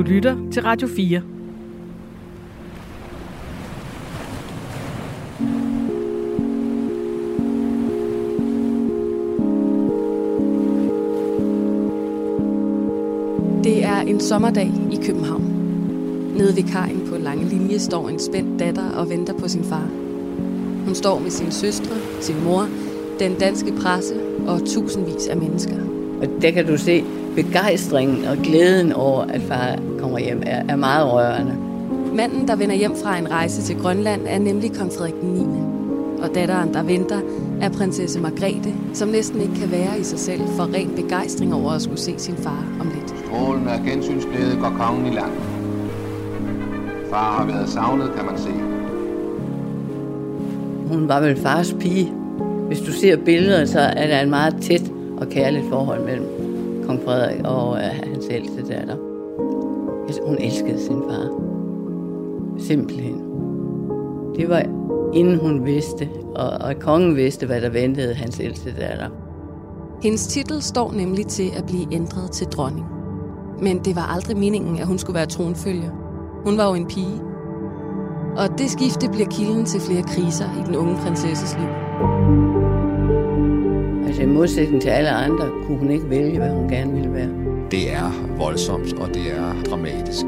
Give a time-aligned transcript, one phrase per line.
[0.00, 1.22] Du lytter til Radio 4.
[13.64, 15.42] Det er en sommerdag i København.
[16.36, 19.88] Nede ved kajen på lange linje står en spændt datter og venter på sin far.
[20.84, 22.68] Hun står med sin søstre, sin mor,
[23.18, 24.14] den danske presse
[24.46, 25.76] og tusindvis af mennesker.
[26.20, 27.04] Og der kan du se,
[27.34, 31.56] begejstringen og glæden over, at far kommer hjem, er, er meget rørende.
[32.14, 35.40] Manden, der vender hjem fra en rejse til Grønland, er nemlig kong Frederik 9.
[36.22, 37.20] Og datteren, der venter,
[37.60, 41.70] er prinsesse Margrethe, som næsten ikke kan være i sig selv for ren begejstring over
[41.70, 43.14] at skulle se sin far om lidt.
[43.26, 45.32] Strålende af gensynsglæde går kongen i land.
[47.10, 48.50] Far har været savnet, kan man se.
[50.88, 52.12] Hun var vel fars pige.
[52.66, 56.26] Hvis du ser billeder, så er der en meget tæt og kærligt forhold mellem
[56.86, 59.09] kong Frederik og uh, hans ældste datter.
[60.26, 61.40] Hun elskede sin far.
[62.58, 63.22] Simpelthen.
[64.36, 64.62] Det var
[65.14, 69.08] inden hun vidste, og, og kongen vidste, hvad der ventede hans ældste datter.
[70.02, 72.86] Hendes titel står nemlig til at blive ændret til dronning.
[73.62, 75.90] Men det var aldrig meningen, at hun skulle være tronfølger.
[76.44, 77.20] Hun var jo en pige.
[78.36, 81.68] Og det skifte bliver kilden til flere kriser i den unge prinsesses liv.
[84.06, 87.49] Altså i modsætning til alle andre, kunne hun ikke vælge, hvad hun gerne ville være.
[87.70, 90.24] Det er voldsomt, og det er dramatisk.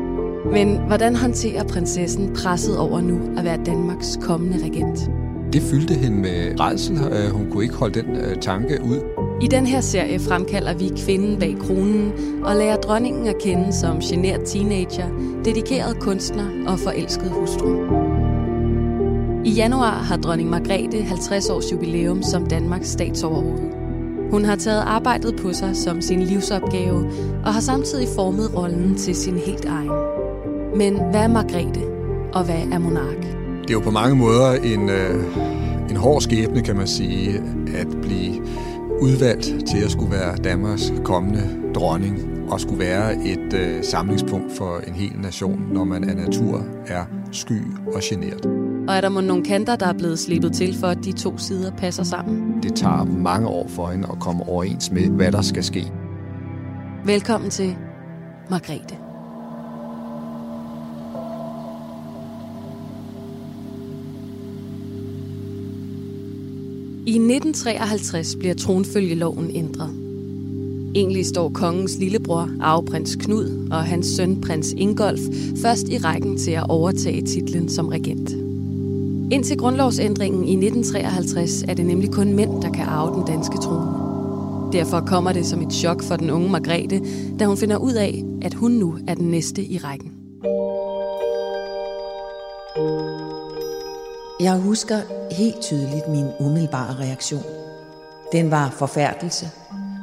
[0.52, 5.10] Men hvordan håndterer prinsessen presset over nu at være Danmarks kommende regent?
[5.52, 6.98] Det fyldte hende med redsel.
[7.32, 9.00] Hun kunne ikke holde den tanke ud.
[9.42, 12.12] I den her serie fremkalder vi kvinden bag kronen
[12.44, 15.08] og lærer dronningen at kende som genert teenager,
[15.44, 17.68] dedikeret kunstner og forelsket hustru.
[19.44, 23.81] I januar har dronning Margrethe 50 års jubilæum som Danmarks statsoverhoved.
[24.32, 27.10] Hun har taget arbejdet på sig som sin livsopgave
[27.44, 29.90] og har samtidig formet rollen til sin helt egen.
[30.76, 31.82] Men hvad er Margrethe,
[32.32, 33.22] og hvad er monark?
[33.62, 35.24] Det er jo på mange måder en, øh,
[35.90, 37.42] en hård skæbne, kan man sige,
[37.76, 38.42] at blive
[39.00, 41.42] udvalgt til at skulle være Danmarks kommende
[41.74, 42.18] dronning
[42.50, 47.04] og skulle være et øh, samlingspunkt for en hel nation, når man af natur er
[47.32, 47.62] sky
[47.94, 48.71] og genert.
[48.88, 51.70] Og er der nogle kanter, der er blevet slebet til for, at de to sider
[51.76, 52.62] passer sammen?
[52.62, 55.92] Det tager mange år for hende at komme overens med, hvad der skal ske.
[57.04, 57.76] Velkommen til
[58.50, 58.96] Margrethe.
[67.06, 69.90] I 1953 bliver tronfølgeloven ændret.
[70.94, 75.20] Egentlig står kongens lillebror, arveprins Knud, og hans søn, prins Ingolf,
[75.62, 78.41] først i rækken til at overtage titlen som regent.
[79.32, 84.72] Indtil grundlovsændringen i 1953 er det nemlig kun mænd, der kan arve den danske trone.
[84.72, 87.00] Derfor kommer det som et chok for den unge Margrethe,
[87.38, 90.12] da hun finder ud af, at hun nu er den næste i rækken.
[94.40, 94.96] Jeg husker
[95.34, 97.44] helt tydeligt min umiddelbare reaktion.
[98.32, 99.46] Den var forfærdelse,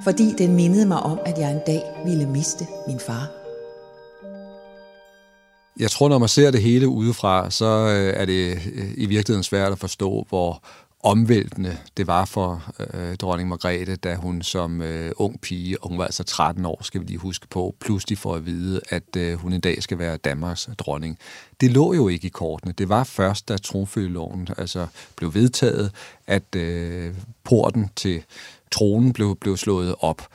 [0.04, 3.39] fordi den mindede mig om, at jeg en dag ville miste min far.
[5.80, 9.44] Jeg tror, når man ser det hele udefra, så øh, er det øh, i virkeligheden
[9.44, 10.64] svært at forstå, hvor
[11.04, 12.64] omvæltende det var for
[12.94, 16.84] øh, dronning Margrethe, da hun som øh, ung pige, og hun var altså 13 år,
[16.84, 20.00] skal vi lige huske på, pludselig får at vide, at øh, hun en dag skal
[20.00, 21.18] være Danmarks dronning.
[21.62, 22.74] Det lå jo ikke i kortene.
[22.78, 25.92] Det var først, da tronfølgeloven altså, blev vedtaget,
[26.28, 27.14] at øh,
[27.44, 28.24] porten til
[28.72, 30.28] tronen blev, blev slået op.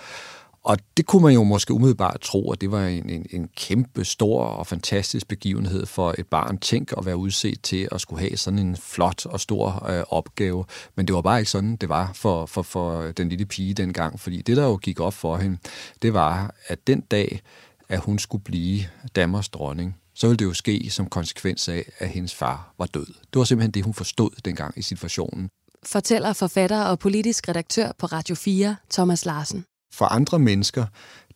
[0.64, 4.04] Og det kunne man jo måske umiddelbart tro, at det var en, en, en kæmpe
[4.04, 6.58] stor og fantastisk begivenhed for et barn.
[6.58, 10.64] Tænk at være udset til at skulle have sådan en flot og stor øh, opgave.
[10.96, 14.20] Men det var bare ikke sådan, det var for, for, for den lille pige dengang.
[14.20, 15.58] Fordi det, der jo gik op for hende,
[16.02, 17.40] det var, at den dag,
[17.88, 18.80] at hun skulle blive
[19.16, 23.06] Danmarks dronning, så ville det jo ske som konsekvens af, at hendes far var død.
[23.06, 25.48] Det var simpelthen det, hun forstod dengang i situationen.
[25.82, 29.64] Fortæller forfatter og politisk redaktør på Radio 4, Thomas Larsen
[29.94, 30.84] for andre mennesker,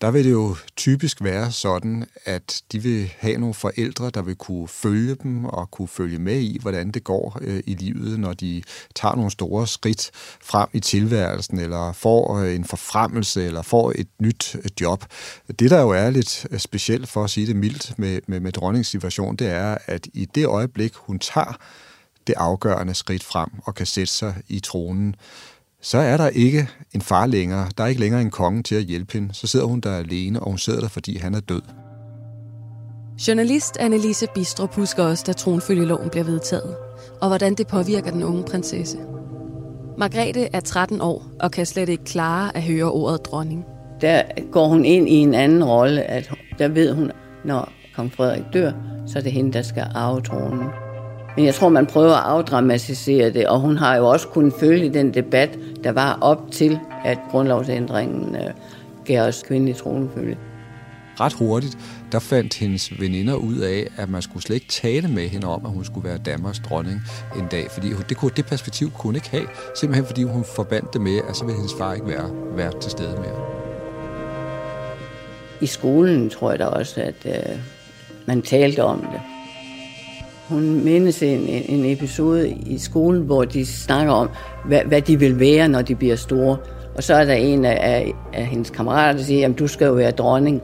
[0.00, 4.36] der vil det jo typisk være sådan, at de vil have nogle forældre, der vil
[4.36, 8.32] kunne følge dem og kunne følge med i, hvordan det går øh, i livet, når
[8.32, 8.62] de
[8.94, 10.10] tager nogle store skridt
[10.42, 15.04] frem i tilværelsen, eller får øh, en forfremmelse, eller får et nyt øh, job.
[15.58, 18.52] Det, der jo er lidt øh, specielt, for at sige det mildt, med, med, med
[18.52, 21.56] dronningens situation, det er, at i det øjeblik, hun tager
[22.26, 25.14] det afgørende skridt frem og kan sætte sig i tronen,
[25.82, 27.68] så er der ikke en far længere.
[27.78, 29.34] Der er ikke længere en konge til at hjælpe hende.
[29.34, 31.62] Så sidder hun der alene, og hun sidder der, fordi han er død.
[33.28, 36.76] Journalist Annelise Bistrup husker også, da tronfølgeloven bliver vedtaget,
[37.20, 38.98] og hvordan det påvirker den unge prinsesse.
[39.98, 43.64] Margrethe er 13 år og kan slet ikke klare at høre ordet dronning.
[44.00, 44.22] Der
[44.52, 47.10] går hun ind i en anden rolle, at der ved hun,
[47.44, 48.72] når kong Frederik dør,
[49.06, 50.68] så er det hende, der skal arve tronen.
[51.38, 54.94] Men jeg tror, man prøver at afdramatisere det, og hun har jo også kunnet følge
[54.94, 58.50] den debat, der var op til, at grundlovsændringen øh,
[59.04, 60.38] gav os kvindelig tronfølge.
[61.20, 61.78] Ret hurtigt,
[62.12, 65.66] der fandt hendes veninder ud af, at man skulle slet ikke tale med hende om,
[65.66, 67.00] at hun skulle være Danmarks dronning
[67.36, 67.70] en dag.
[67.70, 71.20] Fordi det, kunne, det perspektiv kunne hun ikke have, simpelthen fordi hun forbandt det med,
[71.28, 73.44] at så ville hendes far ikke være, være til stede mere.
[75.60, 77.58] I skolen tror jeg da også, at øh,
[78.26, 79.37] man talte om det.
[80.48, 84.28] Hun mindes en, en episode i skolen, hvor de snakker om,
[84.64, 86.56] hvad, hvad de vil være, når de bliver store.
[86.96, 89.92] Og så er der en af, af hendes kammerater, der siger, at du skal jo
[89.92, 90.62] være dronning.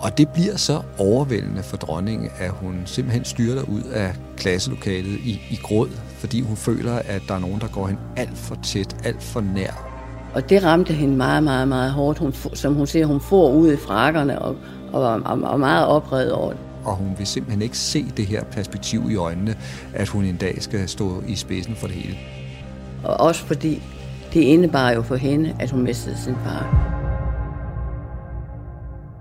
[0.00, 5.40] Og det bliver så overvældende for dronningen, at hun simpelthen styrter ud af klasselokalet i,
[5.50, 5.88] i gråd,
[6.18, 9.40] fordi hun føler, at der er nogen, der går hende alt for tæt, alt for
[9.40, 9.90] nær.
[10.34, 12.18] Og det ramte hende meget, meget, meget hårdt.
[12.18, 14.56] Hun, som hun siger, hun får ud i frakkerne og,
[14.92, 16.60] og var og meget oprevet over det.
[16.84, 19.56] Og hun vil simpelthen ikke se det her perspektiv i øjnene,
[19.94, 22.18] at hun en dag skal stå i spidsen for det hele.
[23.04, 23.82] Og også fordi
[24.32, 26.90] det indebar jo for hende, at hun mistede sin far.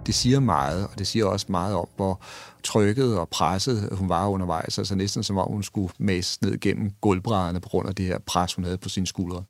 [0.06, 2.22] Det siger meget, og det siger også meget om, hvor
[2.64, 4.78] trykket og presset hun var undervejs.
[4.78, 8.20] Altså næsten som om hun skulle mase ned gennem gulvbrædderne på grund af det her
[8.26, 9.44] pres, hun havde på sine skuldre.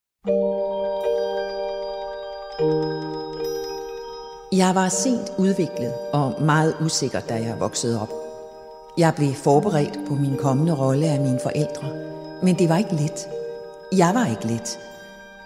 [4.51, 8.13] Jeg var sent udviklet og meget usikker, da jeg voksede op.
[8.97, 11.87] Jeg blev forberedt på min kommende rolle af mine forældre,
[12.43, 13.27] men det var ikke let.
[13.91, 14.79] Jeg var ikke let.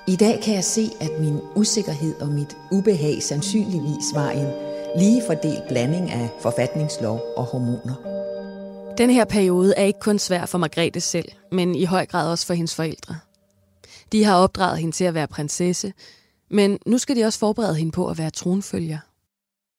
[0.07, 4.47] I dag kan jeg se, at min usikkerhed og mit ubehag sandsynligvis var en
[4.97, 7.95] lige fordelt blanding af forfatningslov og hormoner.
[8.97, 12.45] Den her periode er ikke kun svær for Margrethe selv, men i høj grad også
[12.45, 13.15] for hendes forældre.
[14.11, 15.94] De har opdraget hende til at være prinsesse,
[16.49, 18.97] men nu skal de også forberede hende på at være tronfølger.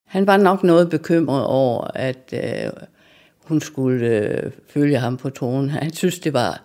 [0.06, 2.70] Han var nok noget bekymret over, at øh,
[3.44, 5.70] hun skulle øh, følge ham på tronen.
[5.70, 6.62] Han synes, det var,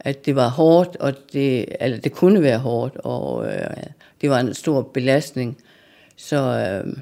[0.00, 3.76] at det var hårdt, og det, eller det kunne være hårdt, og øh,
[4.20, 5.58] det var en stor belastning.
[6.16, 6.96] Så øh,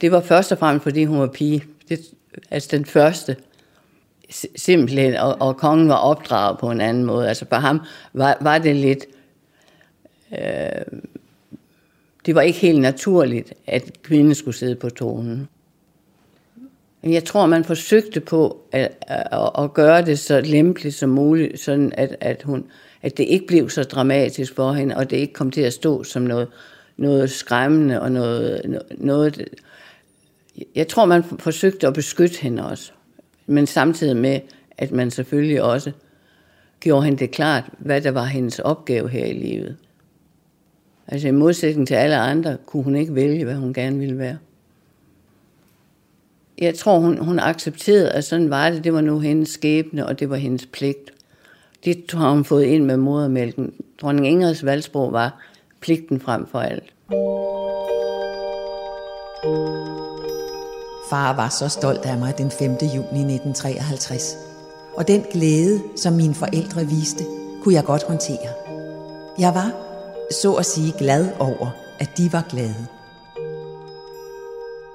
[0.00, 1.64] det var først og fremmest, fordi hun var pige.
[1.88, 2.00] Det,
[2.50, 3.36] altså den første
[4.56, 7.28] simpelthen, og, og kongen var opdraget på en anden måde.
[7.28, 7.80] Altså for ham
[8.12, 9.04] var, var det lidt...
[10.32, 11.00] Øh,
[12.28, 15.48] det var ikke helt naturligt, at kvinden skulle sidde på tronen.
[17.02, 21.92] Jeg tror, man forsøgte på at, at, at gøre det så lempeligt som muligt, sådan
[21.96, 22.64] at, at, hun,
[23.02, 26.04] at det ikke blev så dramatisk for hende, og det ikke kom til at stå
[26.04, 26.48] som noget,
[26.96, 29.48] noget skræmmende og noget, noget...
[30.74, 32.92] Jeg tror, man forsøgte at beskytte hende også,
[33.46, 34.40] men samtidig med,
[34.78, 35.92] at man selvfølgelig også
[36.80, 39.76] gjorde hende det klart, hvad der var hendes opgave her i livet.
[41.08, 44.38] Altså i modsætning til alle andre, kunne hun ikke vælge, hvad hun gerne ville være.
[46.58, 48.84] Jeg tror, hun, hun accepterede, at sådan var det.
[48.84, 51.12] Det var nu hendes skæbne, og det var hendes pligt.
[51.84, 53.72] Det har hun fået ind med modermælken.
[54.02, 55.40] Dronning Ingrids valgsprog var
[55.80, 56.92] pligten frem for alt.
[61.10, 62.70] Far var så stolt af mig den 5.
[62.70, 64.36] juni 1953.
[64.96, 67.24] Og den glæde, som mine forældre viste,
[67.62, 68.48] kunne jeg godt håndtere.
[69.38, 69.87] Jeg var
[70.30, 72.86] så at sige glad over, at de var glade.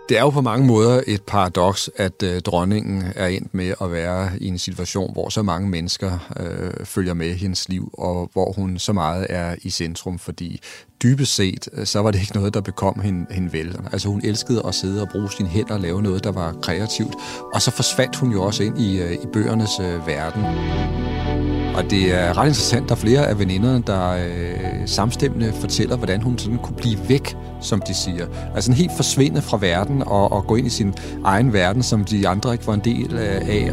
[0.09, 3.91] Det er jo på mange måder et paradoks, at øh, dronningen er endt med at
[3.91, 8.51] være i en situation, hvor så mange mennesker øh, følger med hendes liv, og hvor
[8.51, 10.59] hun så meget er i centrum, fordi
[11.03, 13.79] dybest set, øh, så var det ikke noget, der bekom hende, hende vel.
[13.91, 17.15] Altså hun elskede at sidde og bruge sine hænder og lave noget, der var kreativt,
[17.53, 21.52] og så forsvandt hun jo også ind i, øh, i bøgernes øh, verden.
[21.75, 26.21] Og det er ret interessant, der er flere af veninderne, der øh, samstemmende fortæller, hvordan
[26.21, 28.25] hun sådan kunne blive væk, som de siger.
[28.55, 32.27] Altså helt forsvinde fra verden og, og gå ind i sin egen verden, som de
[32.27, 33.71] andre ikke var en del øh, af.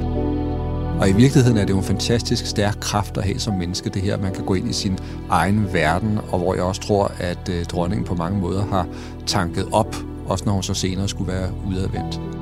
[1.00, 4.02] Og i virkeligheden er det jo en fantastisk stærk kraft at have som menneske, det
[4.02, 4.98] her, at man kan gå ind i sin
[5.30, 8.86] egen verden, og hvor jeg også tror, at øh, dronningen på mange måder har
[9.26, 12.39] tanket op, også når hun så senere skulle være udadvendt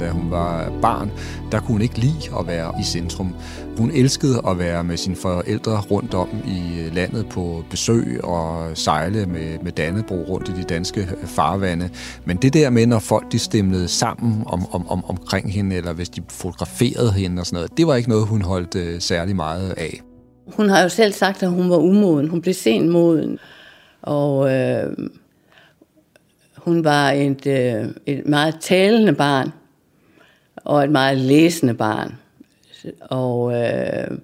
[0.00, 1.10] da hun var barn,
[1.52, 3.34] der kunne hun ikke lide at være i centrum.
[3.78, 8.70] Hun elskede at være med sine forældre rundt om i øh, landet på besøg og
[8.74, 11.90] sejle med, med Dannebro rundt i de danske øh, farvande.
[12.24, 15.92] Men det der med, når folk de stemlede sammen om, om, om, omkring hende, eller
[15.92, 19.36] hvis de fotograferede hende og sådan noget, det var ikke noget, hun holdt øh, særlig
[19.36, 20.00] meget af.
[20.46, 22.28] Hun har jo selv sagt, at hun var umoden.
[22.28, 23.38] Hun blev sent moden.
[24.02, 24.96] Og øh,
[26.56, 29.52] hun var et, øh, et meget talende barn
[30.66, 32.14] og et meget læsende barn.
[33.00, 34.18] Og øh,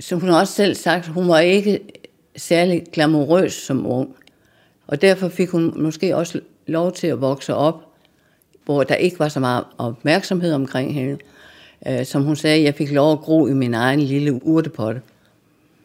[0.00, 1.80] som hun har også selv sagt, hun var ikke
[2.36, 4.14] særlig glamourøs som ung.
[4.86, 7.90] Og derfor fik hun måske også lov til at vokse op
[8.64, 11.18] hvor der ikke var så meget opmærksomhed omkring hende.
[11.86, 15.00] Øh, som hun sagde, jeg fik lov at gro i min egen lille urtepotte.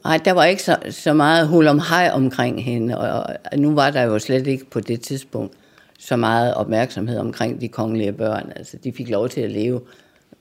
[0.03, 3.73] Nej, der var ikke så, så meget hul om hej omkring hende, og, og nu
[3.75, 5.53] var der jo slet ikke på det tidspunkt
[5.99, 8.51] så meget opmærksomhed omkring de kongelige børn.
[8.55, 9.81] Altså, de fik lov til at leve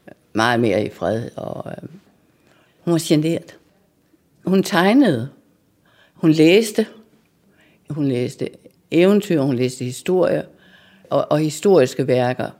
[0.08, 1.88] øh, meget mere i fred, og øh,
[2.84, 3.56] hun var generet.
[4.46, 5.28] Hun tegnede,
[6.14, 6.87] hun læste,
[7.90, 8.49] hun læste
[8.90, 10.44] eventyr, hun læste historie
[11.11, 12.50] og, og historiske værker.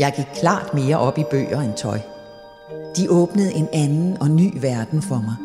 [0.00, 1.98] Jeg gik klart mere op i bøger end tøj.
[2.96, 5.36] De åbnede en anden og ny verden for mig.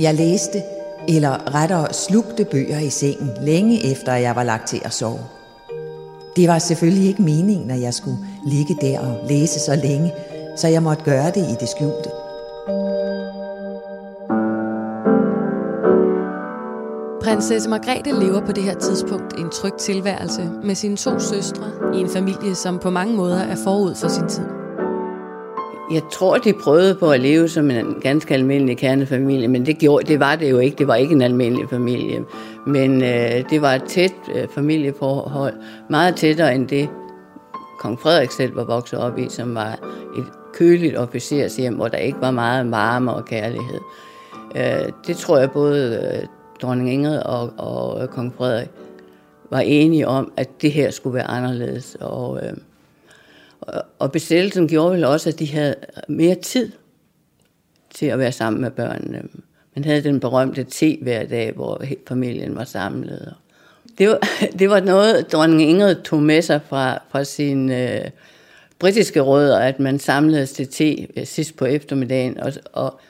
[0.00, 0.62] Jeg læste,
[1.08, 5.18] eller rettere slugte bøger i sengen, længe efter jeg var lagt til at sove.
[6.36, 10.12] Det var selvfølgelig ikke meningen, at jeg skulle ligge der og læse så længe,
[10.56, 12.10] så jeg måtte gøre det i det skjulte.
[17.22, 21.98] Prinsesse Margrethe lever på det her tidspunkt en tryg tilværelse med sine to søstre i
[21.98, 24.63] en familie, som på mange måder er forud for sin tid.
[25.92, 30.06] Jeg tror, de prøvede på at leve som en ganske almindelig kernefamilie, men det, gjorde,
[30.06, 30.76] det var det jo ikke.
[30.76, 32.24] Det var ikke en almindelig familie.
[32.66, 35.54] Men øh, det var et tæt øh, familieforhold.
[35.90, 36.88] Meget tættere end det,
[37.78, 39.72] kong Frederik selv var vokset op i, som var
[40.18, 43.80] et køligt officershjem, hvor der ikke var meget varme og kærlighed.
[44.56, 46.26] Øh, det tror jeg både øh,
[46.62, 48.68] dronning Ingrid og, og øh, kong Frederik
[49.50, 51.96] var enige om, at det her skulle være anderledes.
[52.00, 52.52] Og, øh,
[53.98, 55.74] og besættelsen gjorde vel også, at de havde
[56.08, 56.72] mere tid
[57.94, 59.22] til at være sammen med børnene.
[59.74, 63.34] Man havde den berømte te hver dag, hvor familien var samlet.
[63.98, 64.18] Det var,
[64.58, 68.10] det var noget, dronning Ingrid tog med sig fra, fra sine øh,
[68.78, 73.00] britiske rødder, at man samledes til te øh, sidst på eftermiddagen og, og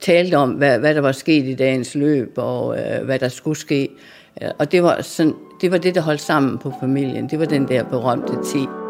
[0.00, 3.58] talte om, hvad, hvad der var sket i dagens løb og øh, hvad der skulle
[3.58, 3.88] ske.
[4.58, 7.28] Og det var, sådan, det var det, der holdt sammen på familien.
[7.30, 8.85] Det var den der berømte te.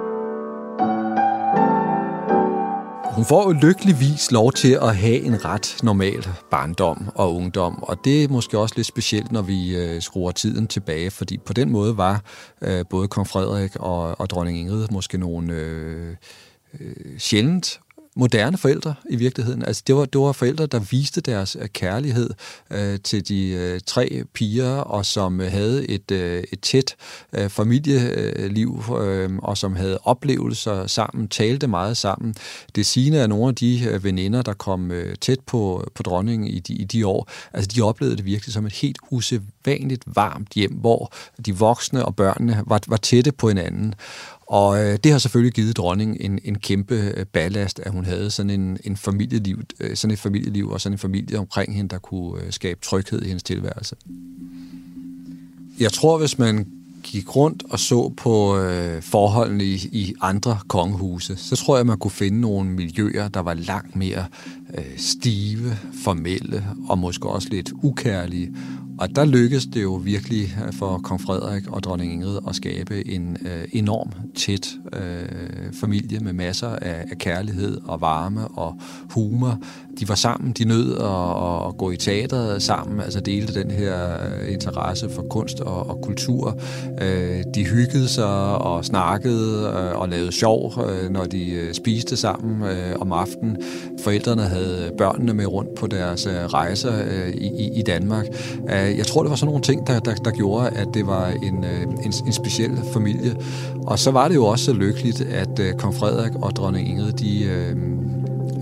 [3.17, 8.05] Hun får jo lykkeligvis lov til at have en ret normal barndom og ungdom, og
[8.05, 11.71] det er måske også lidt specielt, når vi øh, skruer tiden tilbage, fordi på den
[11.71, 12.23] måde var
[12.63, 16.17] øh, både kong Frederik og, og dronning Ingrid måske nogle øh,
[16.81, 17.81] øh, sjældent
[18.17, 19.65] moderne forældre i virkeligheden.
[19.65, 22.31] Altså det var, det var forældre, der viste deres øh, kærlighed
[22.71, 26.97] øh, til de øh, tre piger, og som øh, havde et, øh, et tæt
[27.33, 32.35] øh, familieliv, øh, og som havde oplevelser sammen, talte meget sammen.
[32.75, 36.49] Det sigende af nogle af de øh, veninder, der kom øh, tæt på, på dronningen
[36.49, 40.53] i de, i de år, altså de oplevede det virkelig som et helt usædvanligt varmt
[40.53, 41.13] hjem, hvor
[41.47, 43.95] de voksne og børnene var, var tætte på hinanden.
[44.47, 48.31] Og øh, det har selvfølgelig givet dronningen en, en kæmpe øh, ballast, at hun havde
[48.31, 51.99] sådan en, en familieliv, øh, sådan et familieliv og sådan en familie omkring hende, der
[51.99, 53.97] kunne øh, skabe tryghed i hendes tilværelse.
[55.81, 56.67] Jeg tror, hvis man
[57.03, 61.99] gik rundt og så på øh, forholdene i, i andre kongehuse, så tror jeg, man
[61.99, 64.27] kunne finde nogle miljøer, der var langt mere
[64.79, 68.53] øh, stive, formelle og måske også lidt ukærlige.
[68.99, 73.09] Og der lykkedes det jo virkelig øh, for kong Frederik og dronning Ingrid at skabe
[73.09, 79.59] en øh, enorm tæt øh, familie med masser af, af kærlighed og varme og humor.
[80.01, 84.09] De var sammen, de nød at, at gå i teateret sammen, altså delte den her
[84.13, 86.61] øh, interesse for kunst og, og kultur.
[87.03, 92.17] Øh, de hyggede sig og snakkede øh, og lavede sjov, øh, når de øh, spiste
[92.17, 93.57] sammen øh, om aftenen.
[94.05, 98.27] Forældrene havde børnene med rundt på deres øh, rejser øh, i, i Danmark.
[98.71, 101.07] Øh, Øh, jeg tror, det var sådan nogle ting, der, der, der gjorde, at det
[101.07, 103.37] var en, øh, en, en speciel familie.
[103.87, 107.13] Og så var det jo også så lykkeligt, at øh, kong Frederik og dronning Ingrid,
[107.13, 107.77] de, øh,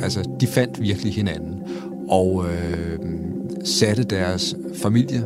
[0.03, 1.63] altså, de fandt virkelig hinanden.
[2.09, 2.99] Og øh,
[3.65, 5.25] satte deres familie,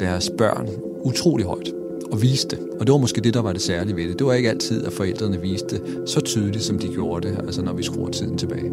[0.00, 0.68] deres børn,
[1.04, 1.72] utrolig højt
[2.12, 2.66] og viste det.
[2.80, 4.18] Og det var måske det, der var det særlige ved det.
[4.18, 7.62] Det var ikke altid, at forældrene viste det så tydeligt, som de gjorde det, altså
[7.62, 8.70] når vi skruer tiden tilbage.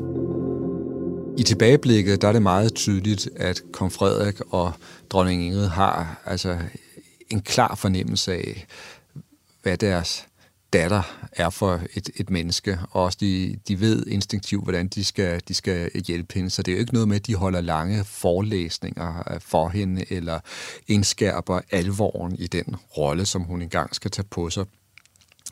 [1.38, 4.73] I tilbageblikket der er det meget tydeligt, at kong Frederik og
[5.09, 6.57] dronning Ingrid har altså
[7.29, 8.65] en klar fornemmelse af,
[9.61, 10.27] hvad deres
[10.73, 15.41] datter er for et, et menneske, og også de, de ved instinktivt, hvordan de skal,
[15.47, 16.50] de skal hjælpe hende.
[16.50, 20.05] Så det er jo ikke noget med, at de holder lange forelæsninger øh, for hende,
[20.09, 20.39] eller
[20.88, 24.65] indskærper alvoren i den rolle, som hun engang skal tage på sig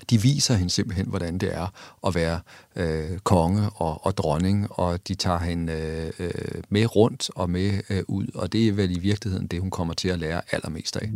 [0.10, 1.68] de viser hende simpelthen, hvordan det er
[2.08, 2.40] at være
[2.76, 6.32] øh, konge og, og dronning, og de tager hende øh, øh,
[6.70, 9.94] med rundt og med øh, ud, og det er vel i virkeligheden det, hun kommer
[9.94, 11.10] til at lære allermest af.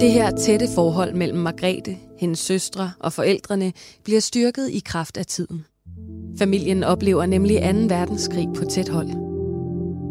[0.00, 3.72] Det her tætte forhold mellem Margrethe, hendes søstre og forældrene
[4.04, 5.64] bliver styrket i kraft af tiden.
[6.38, 7.94] Familien oplever nemlig 2.
[7.94, 9.25] verdenskrig på tæt hold.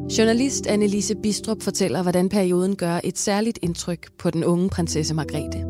[0.10, 5.64] Journalist Annelise Bistrup fortæller, hvordan perioden gør et særligt indtryk på den unge prinsesse Margrethe.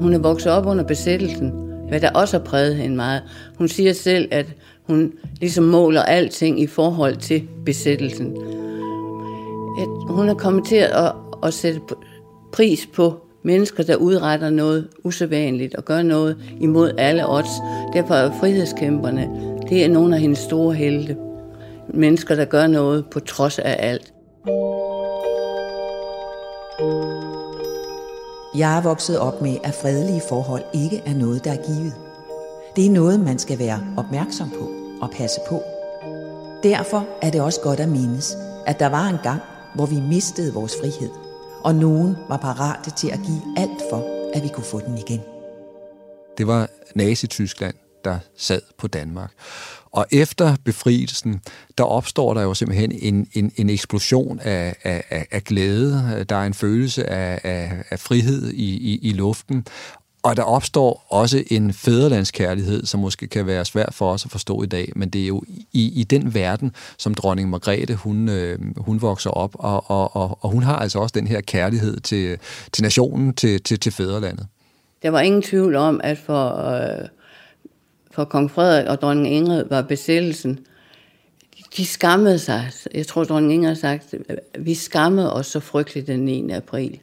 [0.00, 1.52] Hun er vokset op under besættelsen,
[1.88, 3.22] hvad der også har præget hende meget.
[3.58, 4.46] Hun siger selv, at
[4.82, 8.36] hun ligesom måler alting i forhold til besættelsen.
[9.78, 11.80] At hun er kommet til at, at sætte
[12.52, 17.50] pris på mennesker, der udretter noget usædvanligt og gør noget imod alle odds.
[17.92, 19.28] Derfor er frihedskæmperne,
[19.68, 21.16] det er nogle af hendes store helte.
[21.94, 24.12] Mennesker, der gør noget på trods af alt.
[28.56, 31.94] Jeg er vokset op med, at fredelige forhold ikke er noget, der er givet.
[32.76, 35.62] Det er noget, man skal være opmærksom på og passe på.
[36.62, 39.40] Derfor er det også godt at mindes, at der var en gang,
[39.74, 41.10] hvor vi mistede vores frihed,
[41.64, 45.20] og nogen var parate til at give alt for, at vi kunne få den igen.
[46.38, 49.30] Det var Nazi-Tyskland, der sad på Danmark.
[49.90, 51.40] Og efter befrielsen,
[51.78, 56.24] der opstår der jo simpelthen en, en, en eksplosion af, af, af glæde.
[56.28, 59.66] Der er en følelse af, af, af frihed i, i, i luften.
[60.22, 64.62] Og der opstår også en fædrelandskærlighed, som måske kan være svært for os at forstå
[64.62, 68.58] i dag, men det er jo i, i den verden, som dronning Margrethe, hun, øh,
[68.76, 72.38] hun vokser op, og, og, og, og hun har altså også den her kærlighed til,
[72.72, 74.46] til nationen, til, til, til fædrelandet.
[75.02, 77.08] Der var ingen tvivl om, at for, øh,
[78.16, 80.58] for kong Frederik og dronning Ingrid var besættelsen,
[81.76, 82.70] de skammede sig.
[82.94, 84.14] Jeg tror, dronning Ingrid har sagt,
[84.58, 86.50] vi skammede os så frygteligt den 9.
[86.50, 87.00] april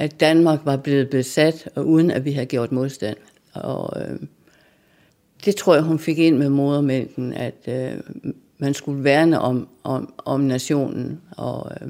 [0.00, 3.16] at Danmark var blevet besat, og uden at vi havde gjort modstand.
[3.52, 4.18] Og øh,
[5.44, 7.92] det tror jeg, hun fik ind med modermælken, at øh,
[8.58, 11.88] man skulle værne om, om, om nationen, og øh,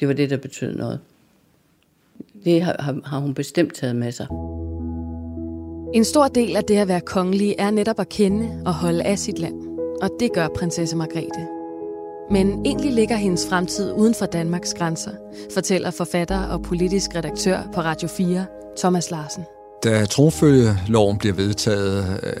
[0.00, 1.00] det var det, der betød noget.
[2.44, 4.26] Det har, har hun bestemt taget med sig.
[5.94, 9.18] En stor del af det at være kongelig er netop at kende og holde af
[9.18, 9.54] sit land.
[10.02, 11.46] Og det gør prinsesse Margrethe.
[12.30, 15.10] Men egentlig ligger hendes fremtid uden for Danmarks grænser,
[15.54, 18.46] fortæller forfatter og politisk redaktør på Radio 4,
[18.78, 19.44] Thomas Larsen.
[19.84, 22.32] Da tronfølgeloven bliver vedtaget, øh,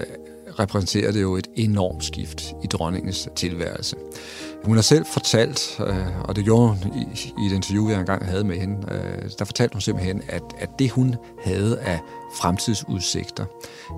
[0.58, 3.96] repræsenterer det jo et enormt skift i dronningens tilværelse.
[4.64, 8.44] Hun har selv fortalt, øh, og det gjorde hun i, et interview, jeg engang havde
[8.44, 12.00] med hende, øh, der fortalte hun simpelthen, at, at det hun havde af
[12.34, 13.44] fremtidsudsigter,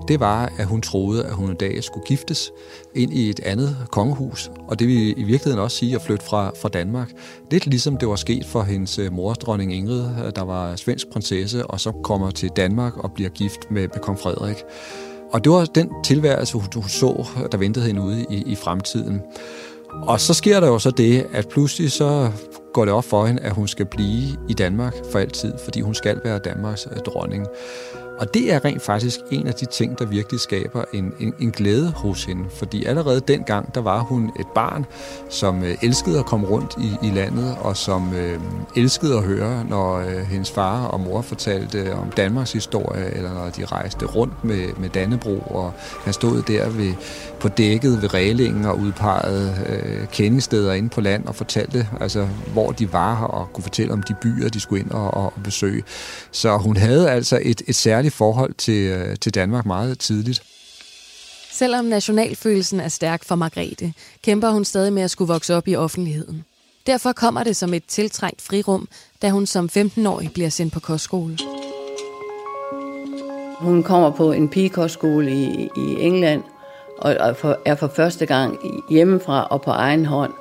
[0.07, 2.51] det var, at hun troede, at hun en dag skulle giftes
[2.95, 6.51] ind i et andet kongehus, og det vil i virkeligheden også sige at flytte fra,
[6.61, 7.11] fra Danmark.
[7.51, 11.07] Lidt ligesom det var sket for hendes øh, mor, dronning Ingrid, øh, der var svensk
[11.11, 14.63] prinsesse, og så kommer til Danmark og bliver gift med, med kong Frederik.
[15.33, 19.21] Og det var den tilværelse, hun så, der ventede hende ude i, i fremtiden.
[19.91, 22.31] Og så sker der jo så det, at pludselig så
[22.73, 25.95] går det op for hende, at hun skal blive i Danmark for altid, fordi hun
[25.95, 27.47] skal være Danmarks øh, dronning.
[28.21, 31.51] Og det er rent faktisk en af de ting, der virkelig skaber en, en, en
[31.51, 32.43] glæde hos hende.
[32.49, 34.85] Fordi allerede dengang, der var hun et barn,
[35.29, 38.39] som øh, elskede at komme rundt i, i landet, og som øh,
[38.75, 43.49] elskede at høre, når øh, hendes far og mor fortalte om Danmarks historie, eller når
[43.49, 46.93] de rejste rundt med, med Dannebro, og han stod der ved,
[47.39, 52.71] på dækket ved reglingen og udpegede øh, kendesteder inde på land og fortalte, altså, hvor
[52.71, 55.83] de var her, og kunne fortælle om de byer, de skulle ind og, og besøge.
[56.31, 60.43] Så hun havde altså et, et særligt særligt forhold til, øh, til Danmark meget tidligt.
[61.51, 63.93] Selvom nationalfølelsen er stærk for Margrethe,
[64.23, 66.43] kæmper hun stadig med at skulle vokse op i offentligheden.
[66.87, 68.87] Derfor kommer det som et tiltrængt frirum,
[69.21, 71.37] da hun som 15-årig bliver sendt på kostskole.
[73.59, 76.43] Hun kommer på en pigekostskole i, i England,
[76.97, 77.15] og
[77.65, 78.57] er for første gang
[78.89, 80.33] hjemmefra og på egen hånd.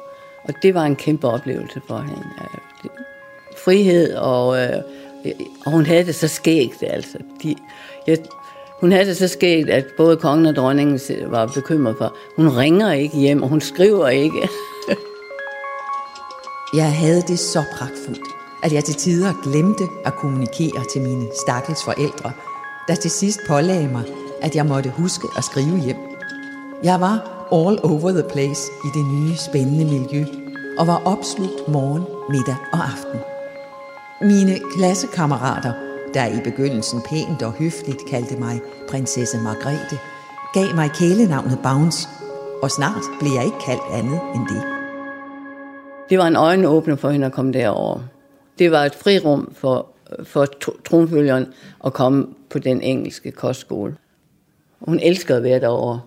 [0.48, 2.24] Og det var en kæmpe oplevelse for hende.
[3.64, 4.82] Frihed og øh,
[5.66, 7.18] og hun havde det så skægt, altså.
[7.42, 7.54] De,
[8.06, 8.18] jeg,
[8.80, 12.92] hun havde det så skægt, at både kongen og dronningen var bekymret for, hun ringer
[12.92, 14.48] ikke hjem, og hun skriver ikke.
[16.80, 18.28] jeg havde det så pragtfuldt,
[18.62, 22.32] at jeg til tider glemte at kommunikere til mine stakkels forældre,
[22.88, 24.04] der til sidst pålagde mig,
[24.42, 25.96] at jeg måtte huske at skrive hjem.
[26.84, 30.24] Jeg var all over the place i det nye spændende miljø,
[30.78, 33.39] og var opslugt morgen, middag og aften.
[34.22, 35.72] Mine klassekammerater,
[36.14, 39.98] der i begyndelsen pænt og høfligt kaldte mig prinsesse Margrethe,
[40.54, 42.08] gav mig kælenavnet Bounce,
[42.62, 44.62] og snart blev jeg ikke kaldt andet end det.
[46.10, 48.00] Det var en øjenåbner for hende at komme derover.
[48.58, 49.86] Det var et frirum for,
[50.24, 50.46] for
[50.84, 51.46] tronfølgeren
[51.84, 53.96] at komme på den engelske kostskole.
[54.80, 56.00] Hun elskede at være derovre.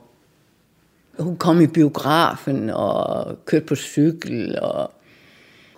[1.20, 4.60] Hun kom i biografen og kørte på cykel.
[4.62, 4.92] Og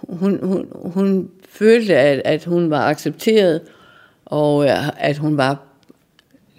[0.09, 3.61] hun, hun, hun følte, at, at hun var accepteret,
[4.25, 5.63] og øh, at hun var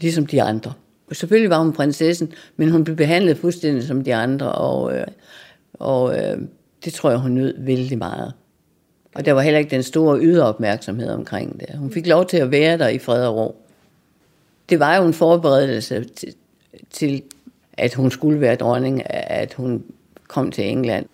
[0.01, 0.73] ligesom de andre.
[1.13, 5.07] Selvfølgelig var hun prinsessen, men hun blev behandlet fuldstændig som de andre, og, øh,
[5.75, 6.39] og øh,
[6.85, 8.33] Det tror jeg, hun nød vældig meget.
[9.15, 11.79] Og der var heller ikke den store ydre opmærksomhed omkring det.
[11.79, 13.57] Hun fik lov til at være der i fred og ro.
[14.69, 16.35] Det var jo en forberedelse til,
[16.91, 17.23] til
[17.73, 19.85] at hun skulle være dronning, at hun
[20.29, 21.07] kom til England.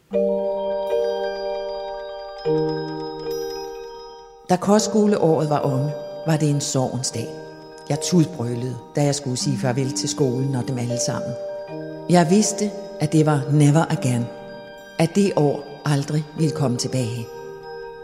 [4.53, 5.91] Da kostskoleåret var omme,
[6.27, 7.29] var det en sorgens dag.
[7.89, 11.31] Jeg tudbrølede, da jeg skulle sige farvel til skolen og dem alle sammen.
[12.11, 14.25] Jeg vidste, at det var never again.
[14.99, 17.27] At det år aldrig ville komme tilbage.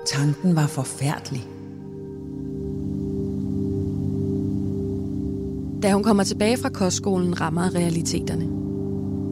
[0.07, 1.49] Tanken var forfærdelig.
[5.83, 8.49] Da hun kommer tilbage fra kostskolen, rammer realiteterne.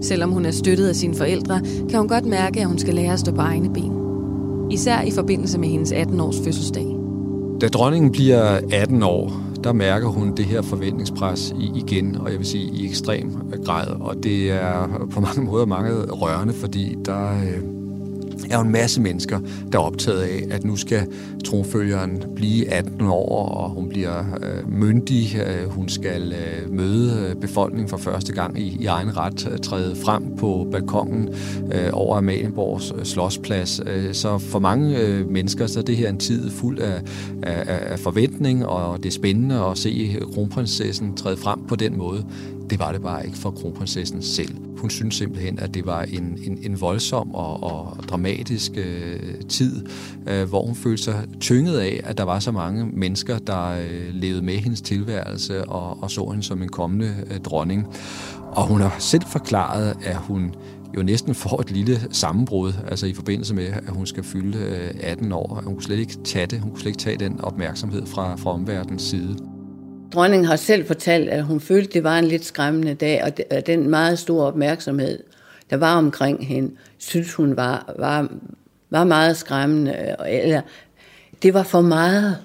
[0.03, 3.13] Selvom hun er støttet af sine forældre, kan hun godt mærke, at hun skal lære
[3.13, 3.93] at stå på egne ben.
[4.71, 6.96] Især i forbindelse med hendes 18-års fødselsdag.
[7.61, 9.33] Da dronningen bliver 18 år,
[9.65, 14.01] der mærker hun det her forventningspres igen, og jeg vil sige i ekstrem grad.
[14.01, 17.76] Og det er på mange måder mange rørende, fordi der, øh,
[18.51, 19.41] er jo en masse mennesker,
[19.73, 21.07] der er optaget af, at nu skal
[21.45, 25.37] tronfølgeren blive 18 år, og hun bliver øh, myndig.
[25.37, 29.59] Øh, hun skal øh, møde øh, befolkningen for første gang i, i egen ret, øh,
[29.59, 31.29] træde frem på balkongen
[31.73, 33.81] øh, over Amalienborgs øh, slåsplads.
[33.87, 37.01] Øh, så for mange øh, mennesker så er det her en tid fuld af,
[37.43, 42.25] af, af forventning, og det er spændende at se kronprinsessen træde frem på den måde.
[42.71, 44.57] Det var det bare ikke for kronprinsessen selv.
[44.79, 49.87] Hun synes simpelthen, at det var en, en, en voldsom og, og dramatisk øh, tid,
[50.27, 54.15] øh, hvor hun følte sig tynget af, at der var så mange mennesker, der øh,
[54.15, 57.87] levede med hendes tilværelse og, og så hende som en kommende øh, dronning.
[58.53, 60.55] Og hun har selv forklaret, at hun
[60.97, 64.95] jo næsten får et lille sammenbrud, altså i forbindelse med, at hun skal fylde øh,
[65.01, 65.61] 18 år.
[65.65, 68.51] Hun kunne slet ikke tage det, hun kunne slet ikke tage den opmærksomhed fra, fra
[68.51, 69.56] omverdens side.
[70.17, 73.67] Dronningen har selv fortalt, at hun følte, at det var en lidt skræmmende dag, og
[73.67, 75.23] den meget store opmærksomhed,
[75.71, 78.29] der var omkring hende, synes hun var, var,
[78.91, 80.17] var meget skræmmende.
[80.29, 80.61] Eller,
[81.43, 82.39] det var for meget.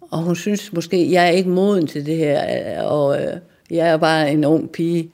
[0.00, 3.36] Og hun synes måske, jeg er ikke moden til det her, og øh,
[3.70, 5.10] jeg er bare en ung pige.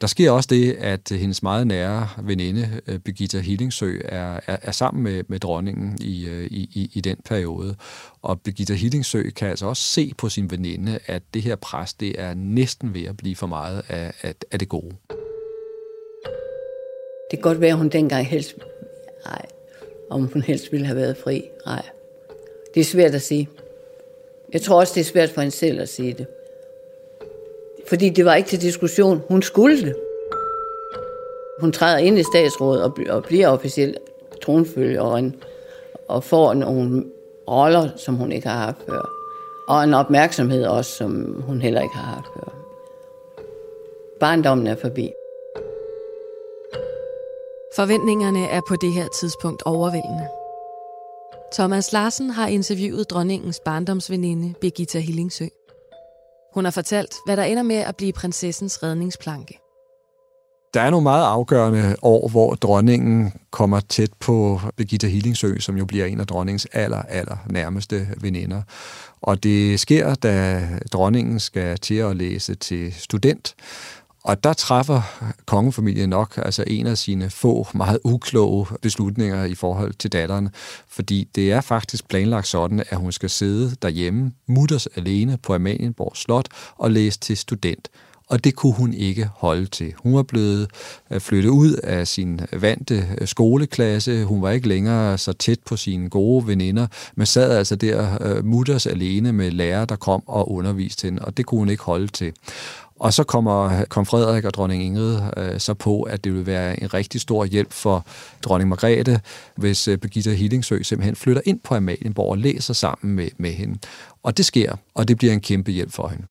[0.00, 4.56] Der sker også det, at øh, hendes meget nære veninde, øh, Birgitta Hillingsø, er, er,
[4.62, 7.76] er sammen med, med dronningen øh, i, i, i den periode.
[8.22, 12.20] Og Birgitta Hillingsø kan altså også se på sin veninde, at det her pres, det
[12.20, 14.96] er næsten ved at blive for meget af, af, af det gode.
[17.30, 18.54] Det kan godt være, at hun dengang helst...
[19.24, 19.46] Nej,
[20.10, 21.42] om hun helst ville have været fri.
[21.66, 21.82] Nej,
[22.74, 23.48] det er svært at sige.
[24.52, 26.26] Jeg tror også, det er svært for hende selv at sige det.
[27.90, 29.22] Fordi det var ikke til diskussion.
[29.28, 29.96] Hun skulle det.
[31.60, 33.98] Hun træder ind i statsrådet og, og bliver officielt
[34.42, 35.30] tronfølger
[36.08, 37.04] og får nogle
[37.48, 39.10] roller, som hun ikke har haft før.
[39.68, 42.54] Og en opmærksomhed også, som hun heller ikke har haft før.
[44.20, 45.10] Barndommen er forbi.
[47.76, 50.28] Forventningerne er på det her tidspunkt overvældende.
[51.52, 55.44] Thomas Larsen har interviewet dronningens barndomsveninde Birgitta Hillingsø.
[56.54, 59.58] Hun har fortalt, hvad der ender med at blive prinsessens redningsplanke.
[60.74, 65.84] Der er nogle meget afgørende år, hvor dronningen kommer tæt på Birgitta Hillingsø, som jo
[65.84, 68.62] bliver en af dronningens aller, aller nærmeste veninder.
[69.20, 73.54] Og det sker, da dronningen skal til at læse til student.
[74.24, 75.02] Og der træffer
[75.46, 80.48] kongefamilien nok altså en af sine få meget ukloge beslutninger i forhold til datteren,
[80.88, 86.16] fordi det er faktisk planlagt sådan, at hun skal sidde derhjemme, mutters alene på Amalienborg
[86.16, 87.88] Slot og læse til student
[88.30, 89.94] og det kunne hun ikke holde til.
[89.96, 90.70] Hun var blevet
[91.10, 94.24] øh, flyttet ud af sin vante øh, skoleklasse.
[94.24, 98.44] Hun var ikke længere så tæt på sine gode veninder, men sad altså der øh,
[98.44, 102.06] mutters alene med lærer, der kom og underviste hende, og det kunne hun ikke holde
[102.06, 102.32] til.
[103.00, 106.82] Og så kommer kong Frederik og dronning Ingrid øh, så på, at det vil være
[106.82, 108.04] en rigtig stor hjælp for
[108.42, 109.20] dronning Margrethe,
[109.56, 113.78] hvis øh, Birgitta Hillingsø simpelthen flytter ind på Amalienborg og læser sammen med, med hende.
[114.22, 116.26] Og det sker, og det bliver en kæmpe hjælp for hende.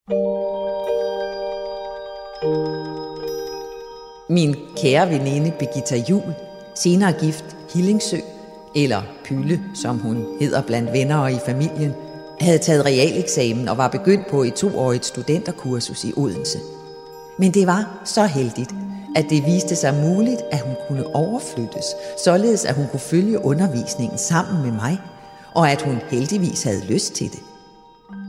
[4.29, 6.33] Min kære veninde Birgitta Jul,
[6.75, 8.17] senere gift Hillingsø,
[8.75, 11.93] eller Pylle, som hun hedder blandt venner og i familien,
[12.41, 16.59] havde taget realeksamen og var begyndt på et toårigt studenterkursus i Odense.
[17.39, 18.71] Men det var så heldigt,
[19.15, 21.85] at det viste sig muligt, at hun kunne overflyttes,
[22.23, 25.01] således at hun kunne følge undervisningen sammen med mig,
[25.55, 27.39] og at hun heldigvis havde lyst til det.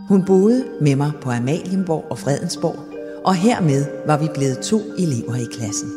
[0.09, 2.77] Hun boede med mig på Amalienborg og Fredensborg,
[3.25, 5.91] og hermed var vi blevet to elever i klassen.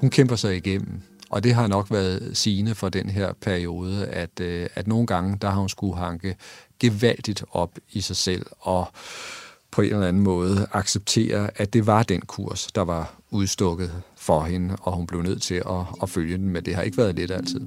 [0.00, 1.02] Hun kæmper sig igennem,
[1.34, 5.38] og det har nok været sigende for den her periode, at, øh, at nogle gange,
[5.42, 6.36] der har hun skulle hanke
[6.80, 8.88] gevaldigt op i sig selv, og
[9.70, 14.42] på en eller anden måde acceptere, at det var den kurs, der var udstukket for
[14.42, 17.16] hende, og hun blev nødt til at, at følge den, men det har ikke været
[17.16, 17.60] let altid.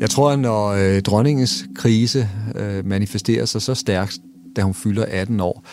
[0.00, 4.18] Jeg tror, at når øh, dronningens krise øh, manifesterer sig så stærkt,
[4.56, 5.64] da hun fylder 18 år,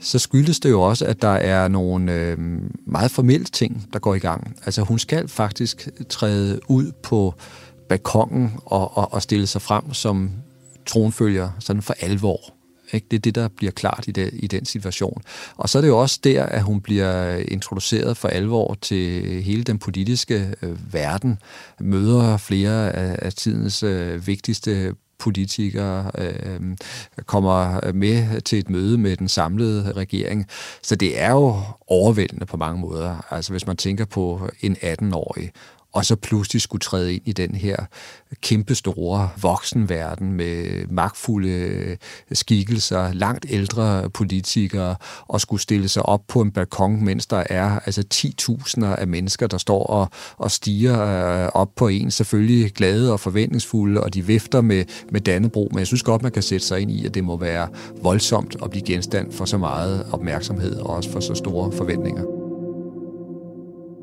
[0.00, 2.38] så skyldes det jo også, at der er nogle øh,
[2.86, 4.56] meget formelle ting, der går i gang.
[4.64, 7.34] Altså hun skal faktisk træde ud på
[7.88, 10.30] balkongen og, og, og stille sig frem som
[10.86, 12.40] tronfølger sådan for alvor.
[12.92, 13.06] Ikke?
[13.10, 15.22] Det er det, der bliver klart i, det, i den situation.
[15.56, 19.64] Og så er det jo også der, at hun bliver introduceret for alvor til hele
[19.64, 21.38] den politiske øh, verden,
[21.80, 26.60] møder flere af, af tidens øh, vigtigste politikere øh,
[27.26, 30.46] kommer med til et møde med den samlede regering.
[30.82, 31.56] Så det er jo
[31.86, 33.26] overvældende på mange måder.
[33.30, 35.50] Altså hvis man tænker på en 18-årig,
[35.92, 37.76] og så pludselig skulle træde ind i den her
[38.40, 41.96] kæmpestore voksenverden med magtfulde øh,
[42.32, 44.96] skikkelser, langt ældre politikere,
[45.28, 49.46] og skulle stille sig op på en balkon, mens der er altså 10.000 af mennesker,
[49.46, 54.26] der står og, og stiger øh, op på en, selvfølgelig glade og forventningsfulde, og de
[54.26, 57.14] vifter med, med Dannebro, men jeg synes godt, man kan sætte sig ind i, at
[57.14, 57.68] det må være
[58.02, 62.39] voldsomt at blive genstand for så meget opmærksomhed, og også for så store forventninger.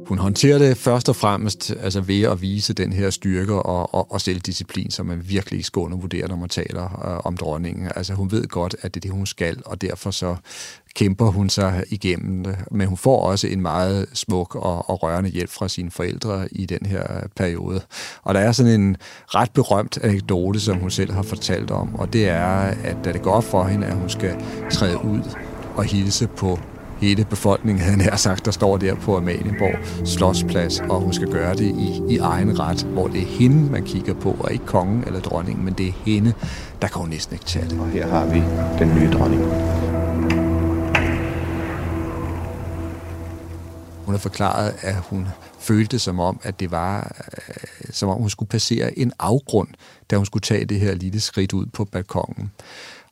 [0.08, 4.12] Hun håndterer det først og fremmest altså ved at vise den her styrke og, og,
[4.12, 7.92] og selvdisciplin, som man virkelig ikke skal undervurdere, når man taler øh, om dronningen.
[7.96, 10.36] Altså hun ved godt, at det er det, hun skal, og derfor så
[10.96, 12.58] kæmper hun sig igennem det.
[12.72, 16.66] Men hun får også en meget smuk og, og rørende hjælp fra sine forældre i
[16.66, 17.82] den her periode.
[18.24, 22.14] Og der er sådan en ret berømt anekdote, som hun selv har fortalt om, og
[22.14, 22.48] det er,
[22.84, 24.36] at da det går op for hende, at hun skal
[24.72, 25.22] træde ud
[25.76, 26.60] og hilse på
[27.00, 31.56] hele befolkningen, havde nær sagt, der står der på Amalienborg Slottsplads, og hun skal gøre
[31.56, 35.04] det i, i egen ret, hvor det er hende, man kigger på, og ikke kongen
[35.08, 36.34] eller dronningen, men det er hende,
[36.82, 37.80] der kan hun næsten ikke tage det.
[37.80, 38.44] Og her har vi
[38.80, 39.44] den nye dronning.
[44.06, 45.28] Hun har forklaret, at hun
[45.60, 49.68] følte som om, at det var, øh, som om hun skulle passere en afgrund,
[50.12, 52.52] da hun skulle tage det her lille skridt ud på balkongen.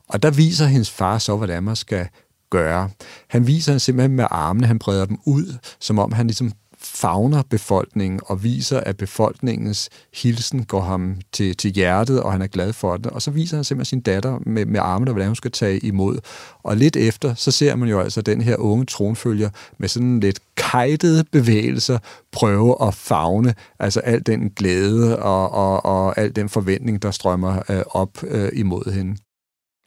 [0.08, 2.08] Og der viser hendes far så, hvordan man skal
[2.50, 2.90] gøre.
[3.28, 8.20] Han viser simpelthen med armene, han breder dem ud, som om han ligesom fagner befolkningen
[8.26, 12.96] og viser, at befolkningens hilsen går ham til, til hjertet, og han er glad for
[12.96, 13.06] det.
[13.06, 16.18] Og så viser han simpelthen sin datter med, med armene, hvordan hun skal tage imod.
[16.62, 20.40] Og lidt efter, så ser man jo altså den her unge tronfølger med sådan lidt
[20.56, 21.98] kajtede bevægelser
[22.32, 27.62] prøve at fagne altså al den glæde og, og, og al den forventning, der strømmer
[27.68, 29.16] øh, op øh, imod hende.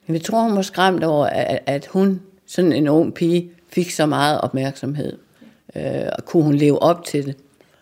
[0.08, 2.20] Jeg tror, hun var skræmt over, at, at hun
[2.50, 5.16] sådan en ung pige fik så meget opmærksomhed.
[5.76, 7.36] Øh, og kunne hun leve op til det?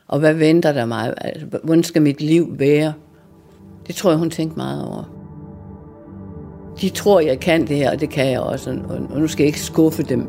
[0.08, 1.14] Og hvad venter der mig?
[1.20, 2.92] Altså, hvordan skal mit liv være?
[3.86, 5.14] Det tror jeg, hun tænkte meget over.
[6.80, 8.78] De tror, jeg kan det her, og det kan jeg også,
[9.10, 10.28] og nu skal jeg ikke skuffe dem.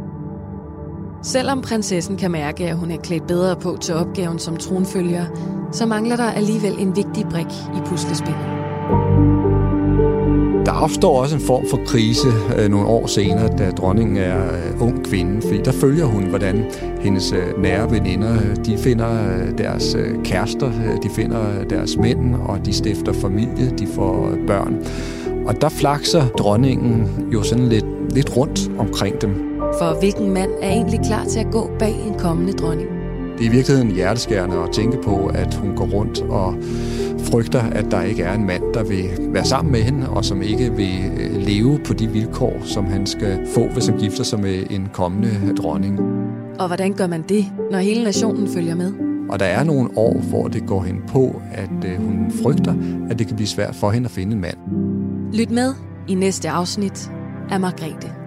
[1.24, 5.26] Selvom prinsessen kan mærke, at hun er klædt bedre på til opgaven som tronfølger,
[5.72, 9.49] så mangler der alligevel en vigtig brik i puslespillet.
[10.80, 15.06] Opstår også en form for krise øh, nogle år senere, da dronningen er øh, ung
[15.06, 16.66] kvinde, fordi der følger hun, hvordan
[17.02, 22.36] hendes øh, nære veninder, de finder øh, deres øh, kærester, øh, de finder deres mænd,
[22.36, 24.86] og de stifter familie, de får øh, børn.
[25.46, 29.60] Og der flakser dronningen jo sådan lidt, lidt rundt omkring dem.
[29.60, 32.90] For hvilken mand er egentlig klar til at gå bag en kommende dronning?
[33.38, 36.56] Det er i virkeligheden hjerteskærende at tænke på, at hun går rundt og
[37.24, 40.42] frygter, at der ikke er en mand, der vil være sammen med hende, og som
[40.42, 44.40] ikke vil øh, leve på de vilkår, som han skal få, hvis han gifter sig
[44.40, 46.00] med en kommende dronning.
[46.60, 48.94] Og hvordan gør man det, når hele nationen følger med?
[49.30, 52.74] Og der er nogle år, hvor det går hende på, at øh, hun frygter,
[53.10, 54.58] at det kan blive svært for hende at finde en mand.
[55.34, 55.74] Lyt med
[56.08, 57.12] i næste afsnit
[57.52, 58.19] af Margrethe.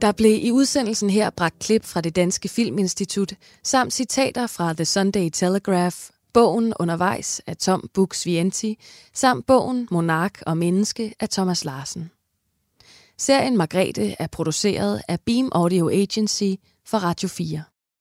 [0.00, 3.32] Der blev i udsendelsen her bragt klip fra det Danske Filminstitut,
[3.64, 5.96] samt citater fra The Sunday Telegraph,
[6.32, 8.78] bogen Undervejs af Tom Bux Vienti,
[9.14, 12.10] samt bogen Monark og Menneske af Thomas Larsen.
[13.18, 16.54] Serien Margrethe er produceret af Beam Audio Agency
[16.86, 17.62] for Radio 4.